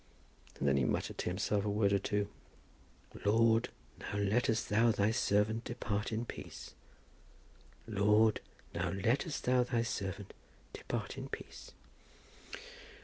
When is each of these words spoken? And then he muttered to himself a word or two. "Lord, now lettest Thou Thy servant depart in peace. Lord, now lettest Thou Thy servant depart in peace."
And 0.57 0.67
then 0.67 0.77
he 0.77 0.83
muttered 0.83 1.19
to 1.19 1.29
himself 1.29 1.63
a 1.63 1.69
word 1.69 1.93
or 1.93 1.99
two. 1.99 2.27
"Lord, 3.23 3.69
now 3.99 4.17
lettest 4.17 4.67
Thou 4.69 4.89
Thy 4.91 5.11
servant 5.11 5.63
depart 5.63 6.11
in 6.11 6.25
peace. 6.25 6.73
Lord, 7.85 8.39
now 8.73 8.89
lettest 8.89 9.43
Thou 9.43 9.61
Thy 9.61 9.83
servant 9.83 10.33
depart 10.73 11.19
in 11.19 11.29
peace." 11.29 11.73